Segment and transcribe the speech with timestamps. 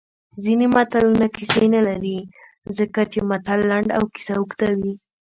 [0.43, 2.17] ځینې متلونه کیسې نه لري
[2.77, 4.93] ځکه چې متل لنډ او کیسه اوږده وي